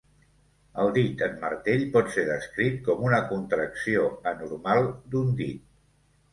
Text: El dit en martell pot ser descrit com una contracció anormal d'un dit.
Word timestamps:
El 0.83 0.87
dit 0.95 1.21
en 1.25 1.35
martell 1.43 1.83
pot 1.97 2.09
ser 2.17 2.25
descrit 2.31 2.81
com 2.89 3.05
una 3.11 3.21
contracció 3.35 4.11
anormal 4.35 4.93
d'un 5.15 5.33
dit. 5.47 5.65